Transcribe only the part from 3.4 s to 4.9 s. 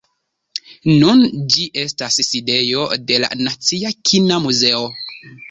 nacia kina muzeo.